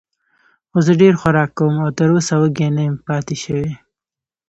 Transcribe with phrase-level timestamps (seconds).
[0.69, 3.71] خو زه ډېر خوراک کوم او تراوسه وږی نه یم پاتې شوی.